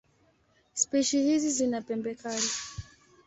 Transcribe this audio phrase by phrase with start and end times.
[0.73, 2.47] Spishi hizi zina pembe kali.